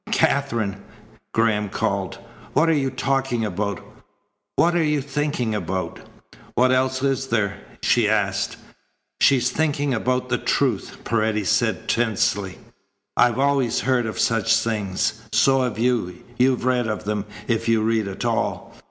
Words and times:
"Katherine!" 0.11 0.77
Graham 1.31 1.69
called. 1.69 2.17
"What 2.53 2.69
are 2.69 2.73
you 2.73 2.89
talking 2.89 3.45
about? 3.45 3.81
What 4.55 4.75
are 4.75 4.83
you 4.83 4.99
thinking 4.99 5.53
about?" 5.53 5.99
"What 6.55 6.71
else 6.71 7.03
is 7.03 7.27
there?" 7.27 7.59
she 7.83 8.09
asked. 8.09 8.57
"She's 9.19 9.51
thinking 9.51 9.93
about 9.93 10.29
the 10.29 10.39
truth," 10.39 10.97
Paredes 11.03 11.49
said 11.49 11.87
tensely. 11.87 12.57
"I've 13.15 13.37
always 13.37 13.81
heard 13.81 14.07
of 14.07 14.17
such 14.17 14.57
things. 14.57 15.21
So 15.33 15.61
have 15.61 15.77
you. 15.77 16.23
You've 16.35 16.65
read 16.65 16.87
of 16.87 17.03
them, 17.03 17.25
if 17.47 17.67
you 17.67 17.81
read 17.83 18.07
at 18.07 18.25
all. 18.25 18.73